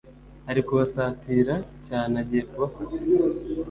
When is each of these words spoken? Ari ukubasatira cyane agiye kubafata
Ari 0.49 0.59
ukubasatira 0.63 1.55
cyane 1.87 2.13
agiye 2.21 2.43
kubafata 2.49 2.95